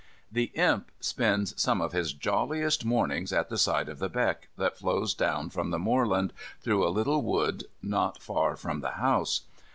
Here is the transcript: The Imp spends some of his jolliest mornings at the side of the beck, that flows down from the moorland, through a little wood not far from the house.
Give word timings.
The 0.31 0.45
Imp 0.55 0.89
spends 0.99 1.61
some 1.61 1.79
of 1.79 1.91
his 1.91 2.11
jolliest 2.13 2.83
mornings 2.83 3.31
at 3.31 3.49
the 3.49 3.57
side 3.59 3.87
of 3.87 3.99
the 3.99 4.09
beck, 4.09 4.47
that 4.57 4.75
flows 4.75 5.13
down 5.13 5.51
from 5.51 5.69
the 5.69 5.77
moorland, 5.77 6.33
through 6.59 6.87
a 6.87 6.89
little 6.89 7.21
wood 7.21 7.65
not 7.83 8.19
far 8.19 8.55
from 8.55 8.79
the 8.81 8.93
house. 8.97 9.41